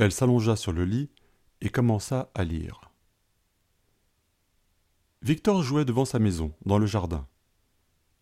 Elle 0.00 0.12
s'allongea 0.12 0.56
sur 0.56 0.72
le 0.72 0.86
lit 0.86 1.10
et 1.60 1.68
commença 1.68 2.30
à 2.34 2.42
lire. 2.42 2.90
Victor 5.20 5.62
jouait 5.62 5.84
devant 5.84 6.06
sa 6.06 6.18
maison, 6.18 6.54
dans 6.64 6.78
le 6.78 6.86
jardin. 6.86 7.28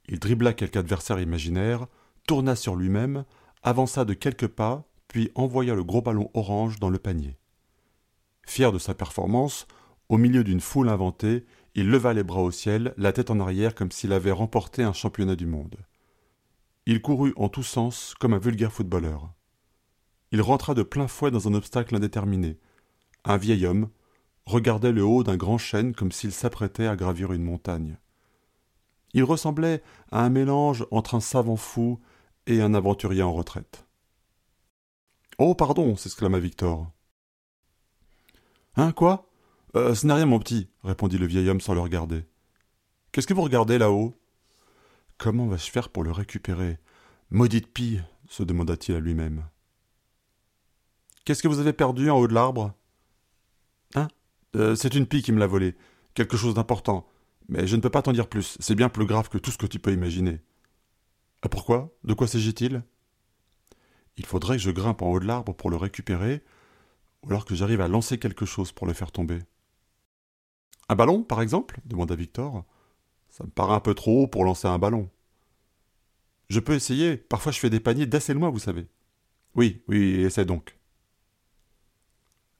Il 0.09 0.19
dribbla 0.19 0.54
quelque 0.54 0.77
adversaire 0.77 1.21
imaginaire, 1.21 1.87
tourna 2.27 2.56
sur 2.56 2.75
lui-même, 2.75 3.25
avança 3.62 4.04
de 4.04 4.12
quelques 4.12 4.49
pas, 4.49 4.88
puis 5.06 5.30
envoya 5.37 5.77
le 5.77 5.85
gros 5.85 6.03
ballon 6.03 6.33
orange 6.35 6.80
dans 6.80 6.91
le 6.91 6.98
panier. 6.98 7.38
Fier 8.45 8.72
de 8.72 8.80
sa 8.80 8.95
performance, 8.95 9.68
au 10.08 10.18
milieu 10.18 10.42
d'une 10.42 10.60
foule 10.60 10.88
inventée, 10.88 11.46
il 11.76 11.88
leva 11.88 12.12
les 12.12 12.24
bras 12.24 12.42
au 12.42 12.50
ciel, 12.50 12.92
la 12.96 13.12
tête 13.12 13.30
en 13.30 13.38
arrière 13.38 13.76
comme 13.76 13.92
s'il 13.92 14.12
avait 14.12 14.32
remporté 14.32 14.82
un 14.82 14.92
championnat 14.92 15.36
du 15.36 15.46
monde. 15.46 15.76
Il 16.86 17.00
courut 17.02 17.34
en 17.36 17.48
tous 17.48 17.62
sens 17.62 18.16
comme 18.18 18.34
un 18.34 18.38
vulgaire 18.38 18.72
footballeur. 18.72 19.32
Il 20.32 20.42
rentra 20.42 20.74
de 20.74 20.82
plein 20.82 21.08
fouet 21.08 21.30
dans 21.30 21.48
un 21.48 21.54
obstacle 21.54 21.96
indéterminé. 21.96 22.58
Un 23.24 23.36
vieil 23.36 23.66
homme 23.66 23.91
regardait 24.45 24.92
le 24.92 25.05
haut 25.05 25.24
d'un 25.24 25.36
grand 25.36 25.59
chêne 25.59 25.95
comme 25.95 26.12
s'il 26.12 26.32
s'apprêtait 26.32 26.86
à 26.86 26.96
gravir 26.96 27.32
une 27.32 27.45
montagne. 27.45 27.98
Il 29.14 29.24
ressemblait 29.24 29.83
à 30.10 30.22
un 30.24 30.28
mélange 30.28 30.86
entre 30.91 31.14
un 31.14 31.20
savant 31.20 31.56
fou 31.56 32.00
et 32.46 32.60
un 32.60 32.74
aventurier 32.74 33.22
en 33.22 33.33
retraite. 33.33 33.86
Oh, 35.38 35.55
pardon 35.55 35.96
s'exclama 35.96 36.38
Victor. 36.38 36.91
Hein, 38.77 38.92
quoi? 38.92 39.30
Euh, 39.77 39.95
Ce 39.95 40.06
n'est 40.06 40.14
rien, 40.14 40.27
mon 40.27 40.38
petit, 40.38 40.69
répondit 40.84 41.19
le 41.19 41.27
vieil 41.27 41.48
homme 41.48 41.60
sans 41.60 41.74
le 41.74 41.80
regarder. 41.80 42.24
Qu'est-ce 43.12 43.27
que 43.27 43.34
vous 43.34 43.42
regardez 43.42 43.78
là-haut 43.78 44.14
Comment 45.16 45.47
vais-je 45.48 45.70
faire 45.70 45.88
pour 45.88 46.05
le 46.05 46.12
récupérer? 46.12 46.78
Maudite 47.30 47.72
pie 47.72 48.00
se 48.28 48.42
demanda-t-il 48.42 48.97
à 48.97 49.00
lui-même. 49.00 49.45
Qu'est-ce 51.28 51.42
que 51.42 51.48
vous 51.48 51.59
avez 51.59 51.74
perdu 51.74 52.09
en 52.09 52.16
haut 52.16 52.27
de 52.27 52.32
l'arbre? 52.32 52.73
Hein? 53.95 54.09
Euh, 54.56 54.74
C'est 54.74 54.94
une 54.94 55.05
pie 55.06 55.20
qui 55.20 55.30
me 55.30 55.39
l'a 55.39 55.47
volé. 55.47 55.77
Quelque 56.14 56.39
chose 56.39 56.55
d'important. 56.55 57.06
Mais 57.50 57.66
je 57.66 57.77
ne 57.77 57.83
peux 57.83 57.91
pas 57.91 58.00
t'en 58.00 58.12
dire 58.12 58.30
plus. 58.30 58.56
C'est 58.61 58.75
bien 58.75 58.89
plus 58.89 59.05
grave 59.05 59.28
que 59.28 59.36
tout 59.36 59.50
ce 59.50 59.58
que 59.58 59.66
tu 59.66 59.78
peux 59.78 59.92
imaginer. 59.92 60.41
Ah, 61.42 61.50
pourquoi? 61.50 61.94
De 62.03 62.14
quoi 62.14 62.27
s'agit-il? 62.28 62.83
Il 64.16 64.25
faudrait 64.25 64.56
que 64.56 64.62
je 64.62 64.70
grimpe 64.70 65.03
en 65.03 65.11
haut 65.11 65.20
de 65.20 65.27
l'arbre 65.27 65.53
pour 65.53 65.69
le 65.69 65.77
récupérer, 65.77 66.42
ou 67.22 67.28
alors 67.28 67.44
que 67.44 67.55
j'arrive 67.55 67.83
à 67.83 67.88
lancer 67.88 68.16
quelque 68.16 68.47
chose 68.47 68.72
pour 68.72 68.86
le 68.86 68.94
faire 68.94 69.12
tomber. 69.12 69.41
Un 70.88 70.94
ballon, 70.94 71.25
par 71.25 71.42
exemple? 71.42 71.78
demanda 71.84 72.14
Victor. 72.14 72.64
Ça 73.28 73.44
me 73.44 73.50
paraît 73.50 73.75
un 73.75 73.81
peu 73.81 73.92
trop 73.92 74.22
haut 74.22 74.28
pour 74.28 74.47
lancer 74.47 74.66
un 74.66 74.78
ballon. 74.78 75.10
Je 76.48 76.60
peux 76.60 76.72
essayer. 76.72 77.19
Parfois 77.19 77.53
je 77.53 77.58
fais 77.58 77.69
des 77.69 77.81
paniers 77.81 78.06
d'assez 78.06 78.33
loin, 78.33 78.48
vous 78.48 78.58
savez. 78.58 78.86
Oui, 79.55 79.83
oui, 79.88 80.22
essaie 80.22 80.47
donc. 80.47 80.78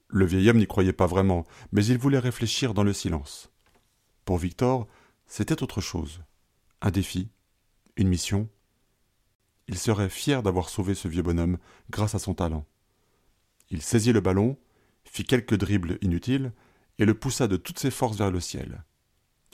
Le 0.09 0.25
vieil 0.25 0.49
homme 0.49 0.57
n'y 0.57 0.67
croyait 0.67 0.91
pas 0.91 1.05
vraiment, 1.05 1.45
mais 1.71 1.85
il 1.85 1.99
voulait 1.99 2.19
réfléchir 2.19 2.73
dans 2.73 2.83
le 2.83 2.93
silence. 2.93 3.51
Pour 4.25 4.37
Victor, 4.37 4.87
c'était 5.27 5.61
autre 5.61 5.81
chose. 5.81 6.21
Un 6.81 6.89
défi, 6.89 7.29
une 7.95 8.07
mission. 8.07 8.49
Il 9.67 9.77
serait 9.77 10.09
fier 10.09 10.41
d'avoir 10.41 10.69
sauvé 10.69 10.95
ce 10.95 11.07
vieux 11.07 11.21
bonhomme 11.21 11.59
grâce 11.91 12.15
à 12.15 12.19
son 12.19 12.33
talent. 12.33 12.65
Il 13.69 13.83
saisit 13.83 14.11
le 14.11 14.19
ballon, 14.19 14.57
fit 15.03 15.25
quelques 15.25 15.55
dribbles 15.55 15.99
inutiles, 16.01 16.53
et 16.97 17.05
le 17.05 17.13
poussa 17.13 17.47
de 17.47 17.55
toutes 17.55 17.79
ses 17.79 17.91
forces 17.91 18.17
vers 18.17 18.31
le 18.31 18.39
ciel. 18.39 18.83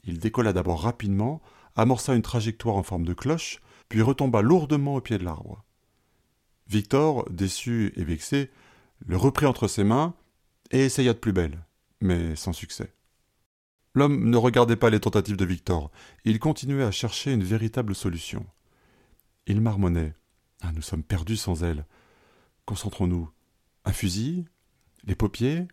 Il 0.05 0.19
décolla 0.19 0.53
d'abord 0.53 0.81
rapidement, 0.81 1.41
amorça 1.75 2.15
une 2.15 2.21
trajectoire 2.21 2.77
en 2.77 2.83
forme 2.83 3.03
de 3.03 3.13
cloche, 3.13 3.59
puis 3.89 4.01
retomba 4.01 4.41
lourdement 4.41 4.95
au 4.95 5.01
pied 5.01 5.17
de 5.17 5.25
l'arbre. 5.25 5.65
Victor, 6.67 7.29
déçu 7.29 7.91
et 7.97 8.05
vexé, 8.05 8.49
le 9.05 9.17
reprit 9.17 9.45
entre 9.45 9.67
ses 9.67 9.83
mains 9.83 10.15
et 10.75 10.85
essaya 10.85 11.13
de 11.13 11.19
plus 11.19 11.31
belle, 11.31 11.65
mais 12.01 12.35
sans 12.35 12.51
succès. 12.51 12.93
L'homme 13.93 14.29
ne 14.29 14.35
regardait 14.35 14.75
pas 14.75 14.89
les 14.89 14.99
tentatives 14.99 15.37
de 15.37 15.45
Victor, 15.45 15.89
il 16.25 16.37
continuait 16.37 16.83
à 16.83 16.91
chercher 16.91 17.31
une 17.31 17.45
véritable 17.45 17.95
solution. 17.95 18.45
Il 19.47 19.61
marmonnait. 19.61 20.13
Ah, 20.61 20.73
nous 20.73 20.81
sommes 20.81 21.03
perdus 21.03 21.37
sans 21.37 21.63
elle. 21.63 21.85
Concentrons-nous. 22.65 23.29
Un 23.85 23.93
fusil? 23.93 24.45
Les 25.05 25.15
paupiers 25.15 25.65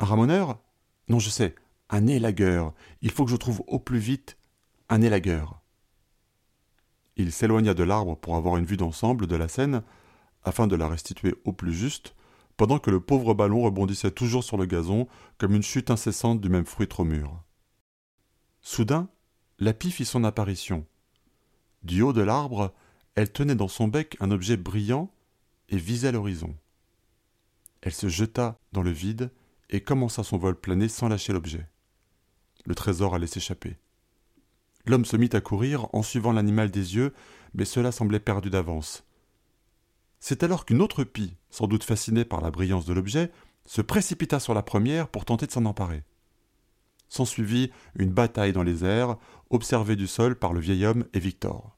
Un 0.00 0.06
ramoneur? 0.06 0.58
Non, 1.08 1.18
je 1.18 1.28
sais. 1.28 1.54
Un 1.90 2.06
élagueur. 2.06 2.72
Il 3.02 3.10
faut 3.10 3.26
que 3.26 3.30
je 3.30 3.36
trouve 3.36 3.62
au 3.66 3.78
plus 3.78 3.98
vite 3.98 4.38
un 4.88 5.02
élagueur. 5.02 5.60
Il 7.16 7.30
s'éloigna 7.32 7.74
de 7.74 7.82
l'arbre 7.82 8.16
pour 8.16 8.36
avoir 8.36 8.56
une 8.56 8.64
vue 8.64 8.76
d'ensemble 8.78 9.26
de 9.26 9.36
la 9.36 9.48
scène, 9.48 9.82
afin 10.44 10.66
de 10.66 10.76
la 10.76 10.88
restituer 10.88 11.34
au 11.44 11.52
plus 11.52 11.74
juste, 11.74 12.14
pendant 12.58 12.80
que 12.80 12.90
le 12.90 13.00
pauvre 13.00 13.34
ballon 13.34 13.62
rebondissait 13.62 14.10
toujours 14.10 14.42
sur 14.42 14.58
le 14.58 14.66
gazon 14.66 15.06
comme 15.38 15.54
une 15.54 15.62
chute 15.62 15.90
incessante 15.90 16.40
du 16.40 16.48
même 16.48 16.66
fruit 16.66 16.88
trop 16.88 17.04
mûr. 17.04 17.40
Soudain, 18.60 19.08
la 19.60 19.72
pie 19.72 19.92
fit 19.92 20.04
son 20.04 20.24
apparition. 20.24 20.84
Du 21.84 22.02
haut 22.02 22.12
de 22.12 22.20
l'arbre, 22.20 22.74
elle 23.14 23.32
tenait 23.32 23.54
dans 23.54 23.68
son 23.68 23.86
bec 23.86 24.16
un 24.18 24.32
objet 24.32 24.56
brillant 24.56 25.08
et 25.68 25.76
visait 25.76 26.10
l'horizon. 26.10 26.56
Elle 27.80 27.94
se 27.94 28.08
jeta 28.08 28.58
dans 28.72 28.82
le 28.82 28.90
vide 28.90 29.30
et 29.70 29.80
commença 29.80 30.24
son 30.24 30.36
vol 30.36 30.56
plané 30.56 30.88
sans 30.88 31.08
lâcher 31.08 31.32
l'objet. 31.32 31.68
Le 32.66 32.74
trésor 32.74 33.14
allait 33.14 33.28
s'échapper. 33.28 33.78
L'homme 34.84 35.04
se 35.04 35.16
mit 35.16 35.30
à 35.32 35.40
courir 35.40 35.86
en 35.92 36.02
suivant 36.02 36.32
l'animal 36.32 36.72
des 36.72 36.96
yeux, 36.96 37.14
mais 37.54 37.64
cela 37.64 37.92
semblait 37.92 38.18
perdu 38.18 38.50
d'avance. 38.50 39.04
C'est 40.20 40.42
alors 40.42 40.64
qu'une 40.64 40.82
autre 40.82 41.04
pie, 41.04 41.36
sans 41.50 41.66
doute 41.66 41.84
fascinée 41.84 42.24
par 42.24 42.40
la 42.40 42.50
brillance 42.50 42.84
de 42.84 42.92
l'objet, 42.92 43.30
se 43.64 43.82
précipita 43.82 44.40
sur 44.40 44.54
la 44.54 44.62
première 44.62 45.08
pour 45.08 45.24
tenter 45.24 45.46
de 45.46 45.52
s'en 45.52 45.64
emparer. 45.64 46.04
S'ensuivit 47.08 47.70
une 47.94 48.10
bataille 48.10 48.52
dans 48.52 48.62
les 48.62 48.84
airs, 48.84 49.16
observée 49.50 49.96
du 49.96 50.06
sol 50.06 50.36
par 50.36 50.52
le 50.52 50.60
vieil 50.60 50.84
homme 50.84 51.06
et 51.14 51.20
Victor. 51.20 51.76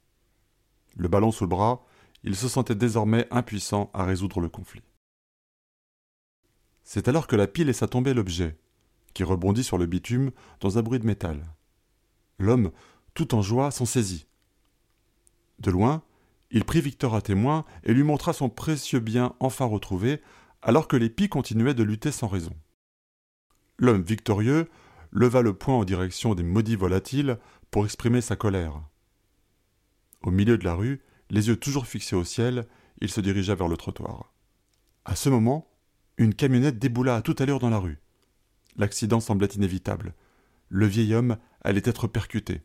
Le 0.97 1.09
ballon 1.09 1.31
sous 1.31 1.45
le 1.45 1.49
bras, 1.49 1.85
il 2.25 2.37
se 2.37 2.49
sentait 2.49 2.75
désormais 2.75 3.27
impuissant 3.31 3.91
à 3.95 4.05
résoudre 4.05 4.41
le 4.41 4.49
conflit. 4.49 4.83
C'est 6.83 7.09
alors 7.09 7.27
que 7.27 7.37
la 7.37 7.47
pile 7.47 7.69
laissa 7.69 7.87
tomber 7.87 8.15
l'objet, 8.15 8.59
qui 9.15 9.25
rebondit 9.25 9.65
sur 9.65 9.79
le 9.79 9.87
bitume 9.87 10.33
dans 10.61 10.79
un 10.79 10.83
bruit 10.83 10.99
de 10.99 11.07
métal. 11.07 11.45
L'homme, 12.39 12.73
tout 13.15 13.35
en 13.35 13.43
joie, 13.43 13.71
s'en 13.71 13.87
saisit. 13.87 14.27
De 15.59 15.71
loin, 15.71 16.03
il 16.51 16.65
prit 16.65 16.81
Victor 16.81 17.15
à 17.15 17.23
témoin 17.23 17.65
et 17.85 17.95
lui 17.95 18.03
montra 18.03 18.33
son 18.33 18.49
précieux 18.49 19.01
bien 19.01 19.35
enfin 19.41 19.65
retrouvé, 19.65 20.21
alors 20.63 20.89
que 20.89 20.97
les 20.97 21.11
pies 21.11 21.29
continuaient 21.29 21.75
de 21.75 21.83
lutter 21.83 22.13
sans 22.13 22.29
raison. 22.29 22.55
L'homme 23.79 24.03
victorieux 24.03 24.69
leva 25.13 25.43
le 25.43 25.55
poing 25.55 25.75
en 25.75 25.85
direction 25.85 26.35
des 26.35 26.43
maudits 26.43 26.77
volatiles 26.77 27.39
pour 27.71 27.85
exprimer 27.85 28.21
sa 28.21 28.37
colère. 28.37 28.83
Au 30.23 30.31
milieu 30.31 30.59
de 30.59 30.65
la 30.65 30.75
rue, 30.75 31.03
les 31.31 31.49
yeux 31.49 31.57
toujours 31.57 31.87
fixés 31.87 32.17
au 32.17 32.25
ciel, 32.25 32.67
il 33.01 33.11
se 33.11 33.21
dirigea 33.21 33.55
vers 33.55 33.69
le 33.69 33.77
trottoir. 33.77 34.35
À 35.05 35.17
ce 35.17 35.29
moment, 35.29 35.71
une 36.19 36.35
camionnette 36.35 36.79
déboula 36.79 37.17
à 37.17 37.23
toute 37.23 37.41
allure 37.41 37.59
dans 37.59 37.71
la 37.71 37.79
rue. 37.79 38.01
L'accident 38.77 39.21
semblait 39.21 39.47
inévitable. 39.47 40.15
Le 40.69 40.87
vieil 40.87 41.15
homme 41.15 41.39
allait 41.63 41.83
être 41.85 42.07
percuté. 42.07 42.63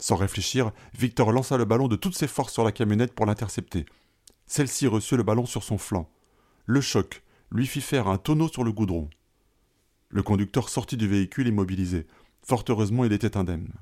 Sans 0.00 0.16
réfléchir, 0.16 0.72
Victor 0.96 1.32
lança 1.32 1.56
le 1.56 1.64
ballon 1.64 1.88
de 1.88 1.96
toutes 1.96 2.16
ses 2.16 2.28
forces 2.28 2.52
sur 2.52 2.64
la 2.64 2.72
camionnette 2.72 3.14
pour 3.14 3.26
l'intercepter. 3.26 3.84
Celle-ci 4.46 4.86
reçut 4.86 5.16
le 5.16 5.24
ballon 5.24 5.44
sur 5.44 5.64
son 5.64 5.78
flanc. 5.78 6.08
Le 6.66 6.80
choc 6.80 7.22
lui 7.50 7.66
fit 7.66 7.80
faire 7.80 8.08
un 8.08 8.18
tonneau 8.18 8.48
sur 8.48 8.62
le 8.62 8.72
goudron. 8.72 9.10
Le 10.08 10.22
conducteur 10.22 10.68
sortit 10.68 10.96
du 10.96 11.08
véhicule 11.08 11.48
immobilisé. 11.48 12.06
Fort 12.42 12.64
heureusement, 12.68 13.04
il 13.04 13.12
était 13.12 13.36
indemne. 13.36 13.72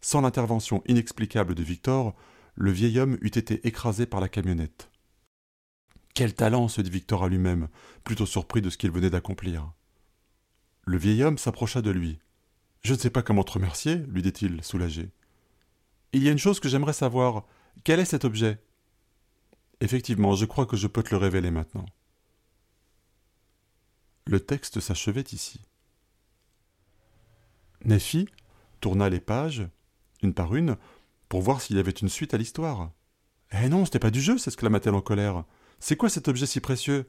Sans 0.00 0.20
l'intervention 0.20 0.82
inexplicable 0.86 1.54
de 1.54 1.62
Victor, 1.62 2.14
le 2.54 2.70
vieil 2.70 2.98
homme 2.98 3.16
eût 3.20 3.28
été 3.28 3.66
écrasé 3.66 4.06
par 4.06 4.20
la 4.20 4.28
camionnette. 4.28 4.90
Quel 6.14 6.34
talent 6.34 6.68
se 6.68 6.80
dit 6.80 6.90
Victor 6.90 7.24
à 7.24 7.28
lui-même, 7.28 7.68
plutôt 8.02 8.26
surpris 8.26 8.60
de 8.60 8.70
ce 8.70 8.76
qu'il 8.76 8.90
venait 8.90 9.10
d'accomplir. 9.10 9.72
Le 10.84 10.98
vieil 10.98 11.22
homme 11.22 11.38
s'approcha 11.38 11.80
de 11.80 11.90
lui. 11.90 12.18
Je 12.82 12.94
ne 12.94 12.98
sais 12.98 13.10
pas 13.10 13.22
comment 13.22 13.44
te 13.44 13.52
remercier, 13.52 13.96
lui 14.08 14.22
dit-il, 14.22 14.62
soulagé. 14.62 15.12
Il 16.12 16.22
y 16.22 16.28
a 16.28 16.32
une 16.32 16.38
chose 16.38 16.60
que 16.60 16.68
j'aimerais 16.68 16.92
savoir. 16.92 17.44
Quel 17.84 18.00
est 18.00 18.06
cet 18.06 18.24
objet? 18.24 18.62
Effectivement, 19.80 20.34
je 20.34 20.46
crois 20.46 20.66
que 20.66 20.76
je 20.76 20.86
peux 20.86 21.02
te 21.02 21.10
le 21.10 21.18
révéler 21.18 21.50
maintenant. 21.50 21.86
Le 24.26 24.40
texte 24.40 24.80
s'achevait 24.80 25.24
ici. 25.32 25.60
Nephi 27.84 28.28
tourna 28.80 29.08
les 29.08 29.20
pages, 29.20 29.68
une 30.22 30.34
par 30.34 30.54
une, 30.54 30.76
pour 31.28 31.42
voir 31.42 31.60
s'il 31.60 31.76
y 31.76 31.80
avait 31.80 31.90
une 31.90 32.08
suite 32.08 32.34
à 32.34 32.38
l'histoire. 32.38 32.90
Eh 33.52 33.68
non, 33.68 33.84
c'était 33.84 33.98
pas 33.98 34.10
du 34.10 34.20
jeu, 34.20 34.36
s'exclama-t-elle 34.36 34.94
en 34.94 35.00
colère. 35.00 35.44
C'est 35.78 35.96
quoi 35.96 36.08
cet 36.08 36.28
objet 36.28 36.46
si 36.46 36.60
précieux? 36.60 37.08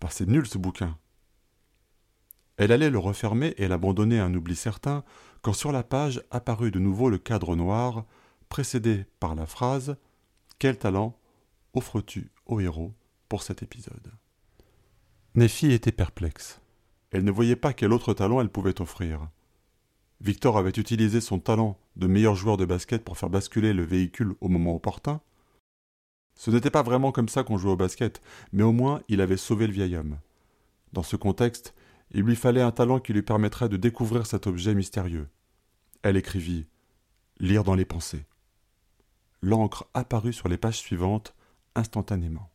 Bah, 0.00 0.08
c'est 0.10 0.28
nul 0.28 0.46
ce 0.46 0.58
bouquin. 0.58 0.98
Elle 2.56 2.72
allait 2.72 2.90
le 2.90 2.98
refermer 2.98 3.54
et 3.58 3.68
l'abandonner 3.68 4.20
à 4.20 4.24
un 4.24 4.34
oubli 4.34 4.56
certain, 4.56 5.04
quand 5.42 5.52
sur 5.52 5.72
la 5.72 5.82
page 5.82 6.22
apparut 6.30 6.70
de 6.70 6.78
nouveau 6.78 7.10
le 7.10 7.18
cadre 7.18 7.56
noir, 7.56 8.06
précédé 8.56 9.04
par 9.20 9.34
la 9.34 9.44
phrase 9.44 9.96
Quel 10.58 10.78
talent 10.78 11.14
offres-tu 11.74 12.30
au 12.46 12.58
héros 12.58 12.94
pour 13.28 13.42
cet 13.42 13.62
épisode? 13.62 14.10
Nephi 15.34 15.72
était 15.72 15.92
perplexe. 15.92 16.62
Elle 17.10 17.24
ne 17.24 17.30
voyait 17.30 17.54
pas 17.54 17.74
quel 17.74 17.92
autre 17.92 18.14
talent 18.14 18.40
elle 18.40 18.48
pouvait 18.48 18.80
offrir. 18.80 19.28
Victor 20.22 20.56
avait 20.56 20.70
utilisé 20.70 21.20
son 21.20 21.38
talent 21.38 21.78
de 21.96 22.06
meilleur 22.06 22.34
joueur 22.34 22.56
de 22.56 22.64
basket 22.64 23.04
pour 23.04 23.18
faire 23.18 23.28
basculer 23.28 23.74
le 23.74 23.84
véhicule 23.84 24.34
au 24.40 24.48
moment 24.48 24.74
opportun. 24.74 25.20
Ce 26.34 26.50
n'était 26.50 26.70
pas 26.70 26.82
vraiment 26.82 27.12
comme 27.12 27.28
ça 27.28 27.44
qu'on 27.44 27.58
jouait 27.58 27.72
au 27.72 27.76
basket, 27.76 28.22
mais 28.52 28.62
au 28.62 28.72
moins 28.72 29.02
il 29.10 29.20
avait 29.20 29.36
sauvé 29.36 29.66
le 29.66 29.74
vieil 29.74 29.96
homme. 29.96 30.16
Dans 30.94 31.02
ce 31.02 31.16
contexte, 31.16 31.74
il 32.10 32.22
lui 32.22 32.36
fallait 32.36 32.62
un 32.62 32.72
talent 32.72 33.00
qui 33.00 33.12
lui 33.12 33.20
permettrait 33.20 33.68
de 33.68 33.76
découvrir 33.76 34.24
cet 34.24 34.46
objet 34.46 34.74
mystérieux. 34.74 35.28
Elle 36.00 36.16
écrivit 36.16 36.64
Lire 37.38 37.64
dans 37.64 37.74
les 37.74 37.84
pensées. 37.84 38.24
L'encre 39.46 39.86
apparut 39.94 40.32
sur 40.32 40.48
les 40.48 40.56
pages 40.56 40.78
suivantes 40.80 41.32
instantanément. 41.76 42.50